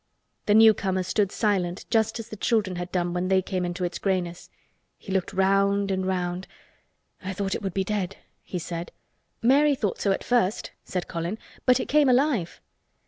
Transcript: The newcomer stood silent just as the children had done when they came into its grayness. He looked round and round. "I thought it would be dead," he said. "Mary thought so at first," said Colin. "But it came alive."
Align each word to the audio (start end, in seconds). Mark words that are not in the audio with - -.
The 0.47 0.55
newcomer 0.55 1.03
stood 1.03 1.31
silent 1.31 1.85
just 1.91 2.17
as 2.17 2.29
the 2.29 2.35
children 2.35 2.77
had 2.77 2.91
done 2.91 3.13
when 3.13 3.27
they 3.27 3.39
came 3.43 3.63
into 3.63 3.83
its 3.83 3.99
grayness. 3.99 4.49
He 4.97 5.13
looked 5.13 5.31
round 5.31 5.91
and 5.91 6.07
round. 6.07 6.47
"I 7.23 7.33
thought 7.33 7.53
it 7.53 7.61
would 7.61 7.75
be 7.75 7.83
dead," 7.83 8.17
he 8.41 8.57
said. 8.57 8.91
"Mary 9.43 9.75
thought 9.75 10.01
so 10.01 10.11
at 10.11 10.23
first," 10.23 10.71
said 10.83 11.07
Colin. 11.07 11.37
"But 11.67 11.79
it 11.79 11.85
came 11.87 12.09
alive." 12.09 12.61